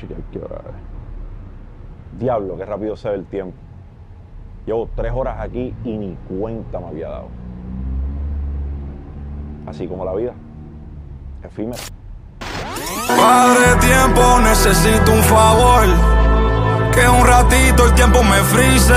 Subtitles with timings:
[0.00, 2.18] chequear qué hora es.
[2.18, 3.56] Diablo, qué rápido se ve el tiempo.
[4.66, 7.28] Llevo tres horas aquí y ni cuenta me había dado.
[9.66, 10.34] Así como la vida.
[11.42, 11.78] Efímera.
[13.06, 15.86] Padre tiempo, necesito un favor.
[16.92, 18.94] Que un ratito el tiempo me frise.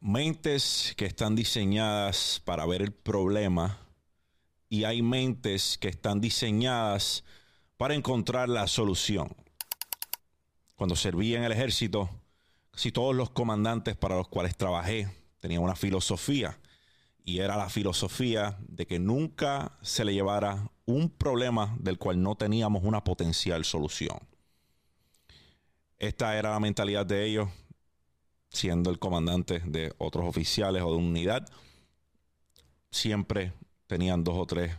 [0.00, 3.78] Mentes que están diseñadas para ver el problema
[4.68, 7.24] y hay mentes que están diseñadas
[7.76, 9.28] para encontrar la solución.
[10.82, 12.10] Cuando servía en el ejército,
[12.72, 15.08] casi todos los comandantes para los cuales trabajé
[15.38, 16.58] tenían una filosofía
[17.24, 22.34] y era la filosofía de que nunca se le llevara un problema del cual no
[22.34, 24.18] teníamos una potencial solución.
[26.00, 27.48] Esta era la mentalidad de ellos,
[28.48, 31.48] siendo el comandante de otros oficiales o de unidad.
[32.90, 33.52] Siempre
[33.86, 34.74] tenían dos o tres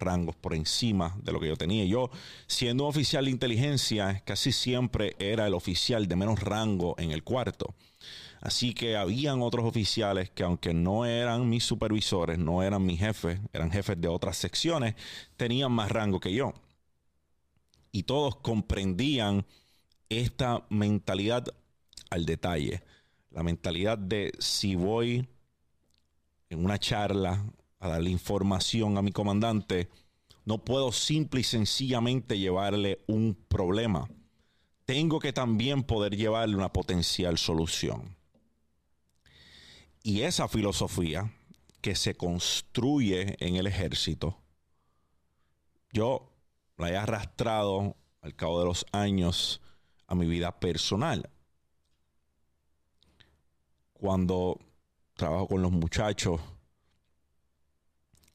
[0.00, 1.84] rangos por encima de lo que yo tenía.
[1.84, 2.10] Yo,
[2.46, 7.22] siendo un oficial de inteligencia, casi siempre era el oficial de menos rango en el
[7.22, 7.74] cuarto.
[8.40, 13.38] Así que habían otros oficiales que aunque no eran mis supervisores, no eran mis jefes,
[13.52, 14.94] eran jefes de otras secciones,
[15.36, 16.54] tenían más rango que yo.
[17.92, 19.44] Y todos comprendían
[20.08, 21.44] esta mentalidad
[22.08, 22.82] al detalle.
[23.30, 25.28] La mentalidad de si voy
[26.48, 27.44] en una charla
[27.80, 29.88] a darle información a mi comandante,
[30.44, 34.08] no puedo simple y sencillamente llevarle un problema.
[34.84, 38.16] Tengo que también poder llevarle una potencial solución.
[40.02, 41.32] Y esa filosofía
[41.80, 44.38] que se construye en el ejército,
[45.92, 46.32] yo
[46.76, 49.60] la he arrastrado al cabo de los años
[50.06, 51.30] a mi vida personal.
[53.92, 54.58] Cuando
[55.14, 56.40] trabajo con los muchachos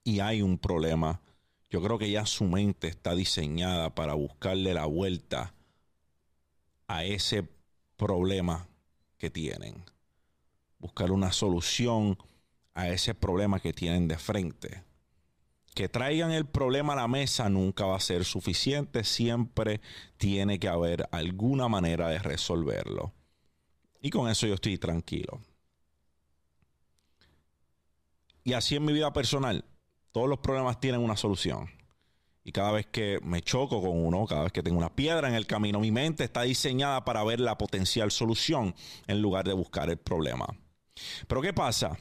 [0.06, 1.20] y hay un problema,
[1.70, 5.54] yo creo que ya su mente está diseñada para buscarle la vuelta
[6.88, 7.46] a ese
[7.98, 8.70] problema
[9.18, 9.84] que tienen
[10.86, 12.16] buscar una solución
[12.76, 14.84] a ese problema que tienen de frente.
[15.74, 19.82] Que traigan el problema a la mesa nunca va a ser suficiente, siempre
[20.18, 23.14] tiene que haber alguna manera de resolverlo.
[24.00, 25.42] Y con eso yo estoy tranquilo.
[28.44, 29.66] Y así en mi vida personal,
[30.16, 31.70] todos los problemas tienen una solución.
[32.46, 35.36] Y cada vez que me choco con uno, cada vez que tengo una piedra en
[35.36, 38.74] el camino, mi mente está diseñada para ver la potencial solución
[39.08, 40.48] en lugar de buscar el problema.
[41.28, 41.98] Pero ¿qué pasa?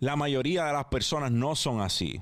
[0.00, 2.20] La mayoría de las personas no son así.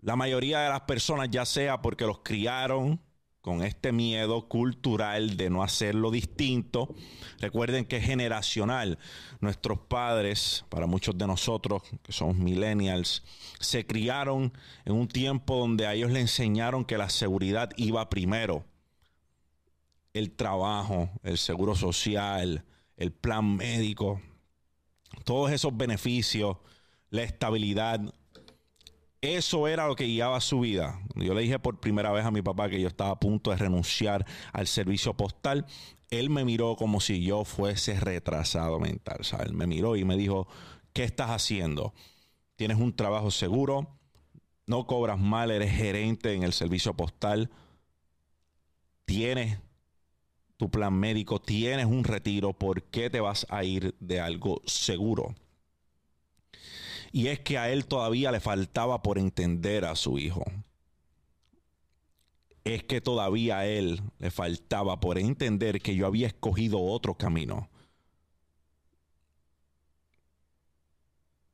[0.00, 3.00] La mayoría de las personas, ya sea porque los criaron
[3.42, 6.94] con este miedo cultural de no hacerlo distinto,
[7.40, 9.00] recuerden que es generacional.
[9.40, 13.24] Nuestros padres, para muchos de nosotros que somos millennials,
[13.58, 14.52] se criaron
[14.84, 18.64] en un tiempo donde a ellos le enseñaron que la seguridad iba primero.
[20.14, 22.64] El trabajo, el seguro social,
[22.96, 24.20] el plan médico,
[25.24, 26.58] todos esos beneficios,
[27.10, 28.14] la estabilidad.
[29.22, 31.00] Eso era lo que guiaba su vida.
[31.14, 33.56] Yo le dije por primera vez a mi papá que yo estaba a punto de
[33.56, 35.64] renunciar al servicio postal.
[36.10, 39.20] Él me miró como si yo fuese retrasado mental.
[39.46, 40.48] Él me miró y me dijo,
[40.92, 41.94] ¿qué estás haciendo?
[42.56, 43.96] Tienes un trabajo seguro,
[44.66, 47.48] no cobras mal, eres gerente en el servicio postal,
[49.04, 49.60] tienes
[50.56, 55.36] tu plan médico, tienes un retiro, ¿por qué te vas a ir de algo seguro?
[57.12, 60.44] Y es que a él todavía le faltaba por entender a su hijo.
[62.64, 67.68] Es que todavía a él le faltaba por entender que yo había escogido otro camino.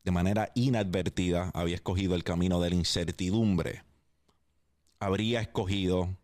[0.05, 3.83] De manera inadvertida había escogido el camino de la incertidumbre.
[5.01, 6.17] Habría escogido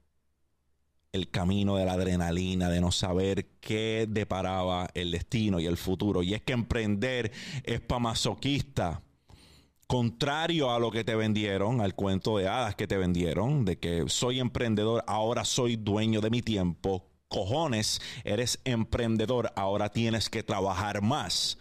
[1.12, 6.22] el camino de la adrenalina, de no saber qué deparaba el destino y el futuro.
[6.22, 7.30] Y es que emprender
[7.62, 9.03] es para masoquista.
[9.94, 14.02] Contrario a lo que te vendieron, al cuento de hadas que te vendieron, de que
[14.08, 17.06] soy emprendedor, ahora soy dueño de mi tiempo.
[17.28, 21.58] Cojones, eres emprendedor, ahora tienes que trabajar más.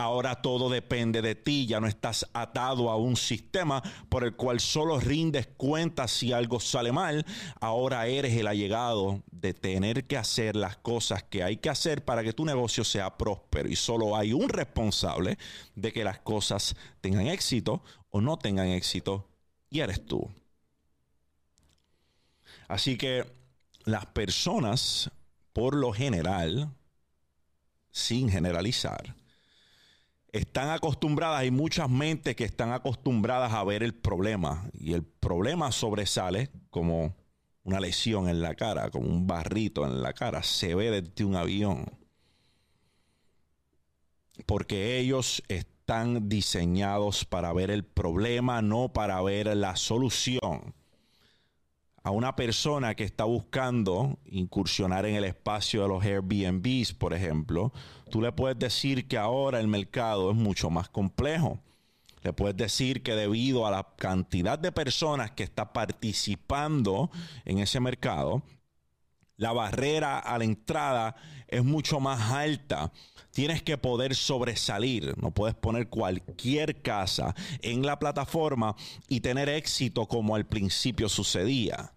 [0.00, 4.60] Ahora todo depende de ti, ya no estás atado a un sistema por el cual
[4.60, 7.26] solo rindes cuentas si algo sale mal.
[7.60, 12.22] Ahora eres el allegado de tener que hacer las cosas que hay que hacer para
[12.22, 15.36] que tu negocio sea próspero y solo hay un responsable
[15.74, 19.28] de que las cosas tengan éxito o no tengan éxito
[19.68, 20.30] y eres tú.
[22.68, 23.24] Así que
[23.84, 25.10] las personas,
[25.52, 26.72] por lo general,
[27.90, 29.17] sin generalizar,
[30.32, 35.72] están acostumbradas, hay muchas mentes que están acostumbradas a ver el problema y el problema
[35.72, 37.16] sobresale como
[37.62, 41.36] una lesión en la cara, como un barrito en la cara, se ve desde un
[41.36, 41.86] avión.
[44.46, 50.74] Porque ellos están diseñados para ver el problema, no para ver la solución.
[52.08, 57.70] A una persona que está buscando incursionar en el espacio de los Airbnbs, por ejemplo,
[58.10, 61.60] tú le puedes decir que ahora el mercado es mucho más complejo
[62.22, 67.10] le puedes decir que debido a la cantidad de personas que está participando
[67.44, 68.42] en ese mercado,
[69.36, 71.14] la barrera a la entrada
[71.46, 72.90] es mucho más alta.
[73.32, 75.14] Tienes que poder sobresalir.
[75.22, 78.74] No puedes poner cualquier casa en la plataforma
[79.08, 81.92] y tener éxito como al principio sucedía.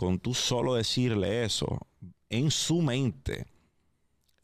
[0.00, 1.86] Con tú solo decirle eso,
[2.30, 3.46] en su mente,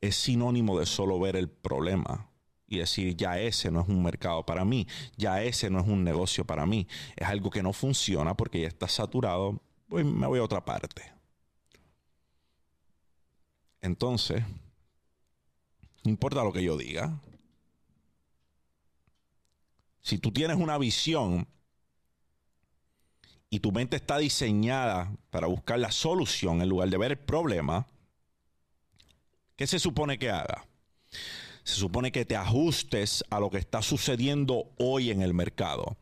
[0.03, 2.29] es sinónimo de solo ver el problema
[2.67, 4.87] y decir, ya ese no es un mercado para mí,
[5.17, 6.87] ya ese no es un negocio para mí,
[7.17, 11.11] es algo que no funciona porque ya está saturado, pues me voy a otra parte.
[13.81, 14.43] Entonces,
[16.05, 17.19] no importa lo que yo diga,
[20.02, 21.49] si tú tienes una visión
[23.56, 27.87] y tu mente está diseñada para buscar la solución en lugar de ver el problema,
[29.56, 30.67] ¿qué se supone que haga?
[31.64, 35.97] se supone que te ajustes a lo que está sucediendo hoy en el mercado.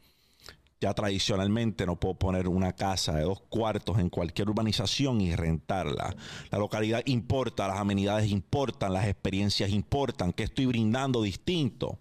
[0.79, 6.15] Ya tradicionalmente no puedo poner una casa de dos cuartos en cualquier urbanización y rentarla.
[6.51, 11.99] La localidad importa, las amenidades importan, las experiencias importan, que estoy brindando distinto.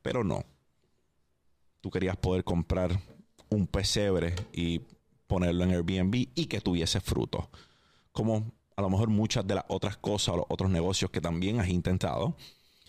[0.00, 0.42] Pero no.
[1.82, 2.98] Tú querías poder comprar
[3.50, 4.80] un pesebre y
[5.26, 7.46] ponerlo en Airbnb y que tuviese frutos.
[8.12, 11.60] Como a lo mejor muchas de las otras cosas o los otros negocios que también
[11.60, 12.36] has intentado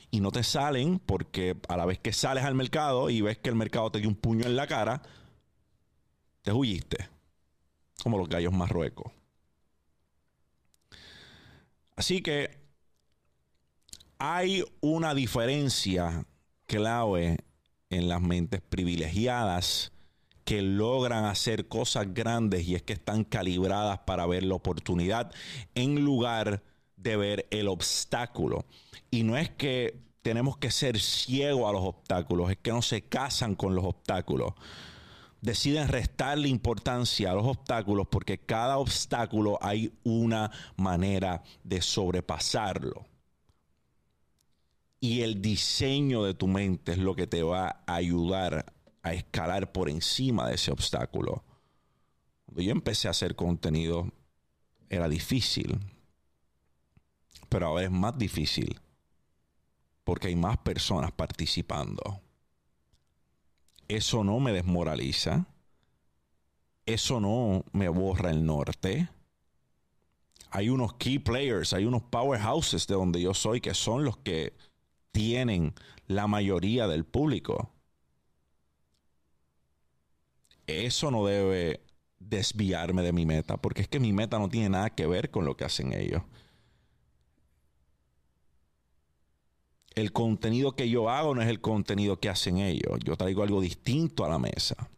[0.09, 3.49] y no te salen porque a la vez que sales al mercado y ves que
[3.49, 5.01] el mercado te dio un puño en la cara,
[6.41, 7.09] te huyiste.
[8.03, 9.11] Como los gallos marruecos.
[11.95, 12.57] Así que
[14.17, 16.25] hay una diferencia
[16.65, 17.37] clave
[17.89, 19.91] en las mentes privilegiadas
[20.43, 25.31] que logran hacer cosas grandes y es que están calibradas para ver la oportunidad
[25.75, 26.63] en lugar
[26.97, 28.65] de ver el obstáculo.
[29.09, 33.01] Y no es que tenemos que ser ciegos a los obstáculos, es que no se
[33.03, 34.53] casan con los obstáculos.
[35.41, 43.05] Deciden restarle importancia a los obstáculos porque cada obstáculo hay una manera de sobrepasarlo.
[44.99, 48.71] Y el diseño de tu mente es lo que te va a ayudar
[49.03, 51.43] a escalar por encima de ese obstáculo.
[52.45, 54.11] Cuando yo empecé a hacer contenido
[54.89, 55.79] era difícil,
[57.49, 58.79] pero ahora es más difícil
[60.03, 62.21] porque hay más personas participando.
[63.87, 65.47] Eso no me desmoraliza.
[66.85, 69.09] Eso no me borra el norte.
[70.49, 74.53] Hay unos key players, hay unos powerhouses de donde yo soy que son los que
[75.11, 75.73] tienen
[76.07, 77.71] la mayoría del público.
[80.67, 81.81] Eso no debe
[82.19, 85.45] desviarme de mi meta, porque es que mi meta no tiene nada que ver con
[85.45, 86.21] lo que hacen ellos.
[89.95, 92.99] el contenido que yo hago no es el contenido que hacen ellos.
[93.03, 94.89] Yo traigo algo distinto a la mesa.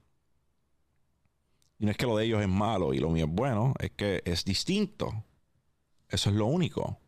[1.80, 3.92] Y no es que lo de ellos es malo y lo mío es bueno, es
[3.92, 5.26] que es distinto.
[6.10, 7.00] Eso es lo único.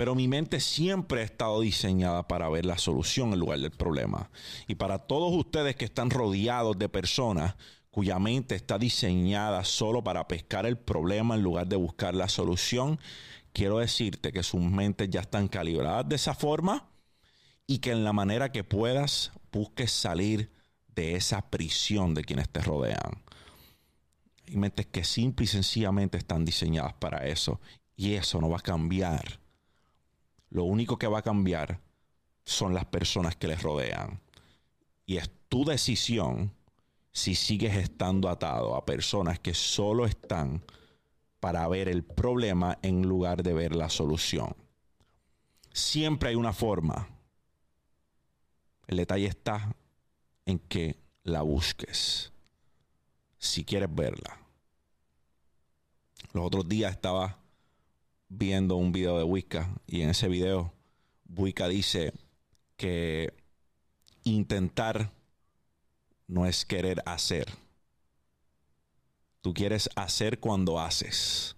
[0.00, 4.30] Pero mi mente siempre ha estado diseñada para ver la solución en lugar del problema.
[4.66, 7.54] Y para todos ustedes que están rodeados de personas
[7.90, 12.98] cuya mente está diseñada solo para pescar el problema en lugar de buscar la solución,
[13.52, 16.88] quiero decirte que sus mentes ya están calibradas de esa forma
[17.66, 20.50] y que en la manera que puedas busques salir
[20.94, 23.22] de esa prisión de quienes te rodean.
[24.48, 27.60] Hay mentes que simple y sencillamente están diseñadas para eso
[27.96, 29.40] y eso no va a cambiar.
[30.50, 31.80] Lo único que va a cambiar
[32.44, 34.20] son las personas que les rodean.
[35.06, 36.52] Y es tu decisión
[37.12, 40.62] si sigues estando atado a personas que solo están
[41.40, 44.54] para ver el problema en lugar de ver la solución.
[45.72, 47.08] Siempre hay una forma.
[48.86, 49.74] El detalle está
[50.46, 52.32] en que la busques.
[53.38, 54.38] Si quieres verla.
[56.32, 57.38] Los otros días estaba
[58.30, 60.72] viendo un video de Wicca y en ese video
[61.28, 62.14] Wicca dice
[62.78, 63.34] que
[64.24, 65.12] intentar
[66.26, 67.46] no es querer hacer
[69.40, 71.56] Tú quieres hacer cuando haces.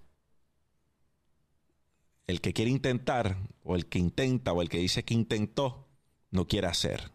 [2.28, 5.88] El que quiere intentar, o el que intenta, o el que dice que intentó,
[6.30, 7.10] no quiere hacer.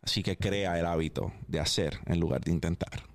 [0.00, 3.07] Así que crea el hábito de hacer en lugar de intentar.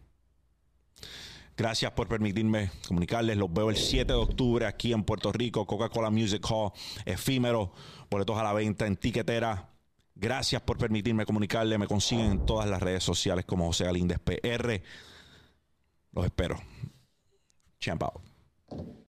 [1.56, 3.38] Gracias por permitirme comunicarles.
[3.38, 6.72] Los veo el 7 de octubre aquí en Puerto Rico, Coca-Cola Music Hall,
[7.06, 7.72] efímero,
[8.10, 9.70] boletos a la venta en tiquetera.
[10.16, 11.78] Gracias por permitirme comunicarles.
[11.78, 14.82] Me consiguen en todas las redes sociales como José Galíndez PR.
[16.12, 16.60] Los espero.
[17.80, 19.03] Champ out.